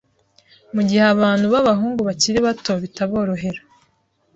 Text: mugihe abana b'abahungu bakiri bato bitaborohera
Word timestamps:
mugihe 0.73 1.03
abana 1.13 1.43
b'abahungu 1.53 1.99
bakiri 2.07 2.39
bato 2.45 2.73
bitaborohera 2.83 3.61